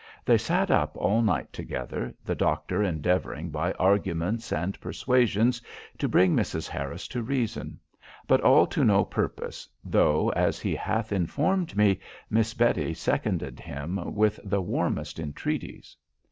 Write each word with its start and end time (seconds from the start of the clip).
They 0.25 0.39
sat 0.39 0.71
up 0.71 0.97
all 0.97 1.21
night 1.21 1.53
together, 1.53 2.15
the 2.25 2.33
doctor 2.33 2.81
endeavouring, 2.81 3.51
by 3.51 3.71
arguments 3.73 4.51
and 4.51 4.81
persuasions, 4.81 5.61
to 5.99 6.09
bring 6.09 6.35
Mrs. 6.35 6.67
Harris 6.67 7.07
to 7.09 7.21
reason; 7.21 7.77
but 8.25 8.41
all 8.41 8.65
to 8.65 8.83
no 8.83 9.05
purpose, 9.05 9.67
though, 9.83 10.29
as 10.29 10.59
he 10.59 10.73
hath 10.75 11.11
informed 11.11 11.77
me, 11.77 11.99
Miss 12.31 12.55
Betty 12.55 12.95
seconded 12.95 13.59
him 13.59 14.15
with 14.15 14.39
the 14.43 14.59
warmest 14.63 15.19
entreaties." 15.19 15.95